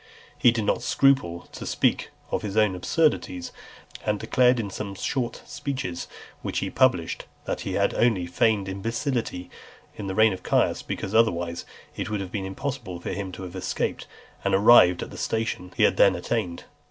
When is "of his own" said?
2.31-2.73